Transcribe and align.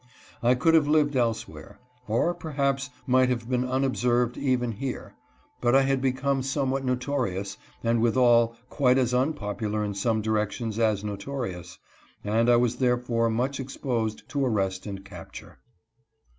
I 0.41 0.55
could 0.55 0.73
have 0.73 0.87
lived 0.87 1.15
elsewhere, 1.15 1.77
or 2.07 2.33
perhaps 2.33 2.89
might 3.05 3.29
have 3.29 3.47
been 3.47 3.61
unob 3.61 3.95
served 3.95 4.35
even 4.35 4.71
here, 4.71 5.13
but 5.61 5.75
I 5.75 5.83
had 5.83 6.01
become 6.01 6.41
somewhat 6.41 6.83
notorious, 6.83 7.55
and 7.83 8.01
withal 8.01 8.55
quite 8.67 8.97
as 8.97 9.13
unpopular 9.13 9.83
in 9.83 9.93
some 9.93 10.23
directions 10.23 10.79
as 10.79 11.03
no 11.03 11.17
torious, 11.17 11.77
and 12.23 12.49
I 12.49 12.55
was 12.55 12.77
therefore 12.77 13.29
much 13.29 13.59
exposed 13.59 14.27
to 14.29 14.43
arrest 14.43 14.87
and 14.87 15.05
capture. 15.05 15.59